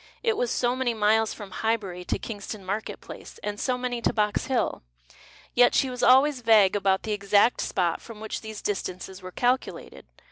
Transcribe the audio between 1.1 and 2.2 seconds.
from Highbury to